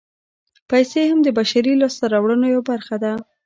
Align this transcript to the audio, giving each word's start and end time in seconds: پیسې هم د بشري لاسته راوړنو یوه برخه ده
پیسې 0.69 1.01
هم 1.09 1.19
د 1.23 1.27
بشري 1.37 1.73
لاسته 1.81 2.05
راوړنو 2.13 2.45
یوه 2.53 2.63
برخه 2.71 2.95
ده 3.03 3.11